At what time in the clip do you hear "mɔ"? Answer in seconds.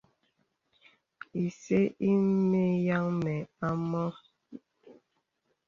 3.89-4.03